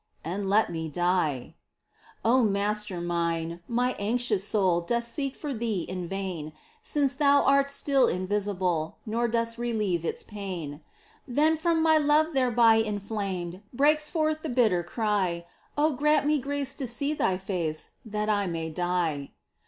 And 0.23 0.49
let 0.49 0.71
me 0.71 0.89
die! 0.89 1.53
O 2.25 2.41
Master 2.41 2.99
mine! 2.99 3.59
My 3.67 3.95
anxious 3.99 4.43
soul 4.43 4.81
Doth 4.81 5.03
seek 5.03 5.35
for 5.35 5.53
Thee 5.53 5.83
in 5.87 6.07
vain. 6.07 6.53
Since 6.81 7.13
Thou 7.13 7.43
art 7.43 7.69
still 7.69 8.07
invisible, 8.07 8.97
Nor 9.05 9.27
dost 9.27 9.59
relieve 9.59 10.03
its 10.03 10.23
pain. 10.23 10.71
POEMS. 10.71 10.81
15 11.27 11.35
Then 11.35 11.55
from 11.55 11.83
my 11.83 11.99
love 11.99 12.33
thereby 12.33 12.77
inflamed 12.77 13.61
Breaks 13.71 14.09
forth 14.09 14.41
the 14.41 14.49
bitter 14.49 14.81
cry— 14.81 15.45
Oh 15.77 15.91
grant 15.91 16.25
me 16.25 16.39
grace 16.39 16.73
to 16.73 16.87
see 16.87 17.13
Thy 17.13 17.37
face, 17.37 17.91
That 18.05 18.27
I 18.27 18.47
may 18.47 18.71
die 18.71 19.29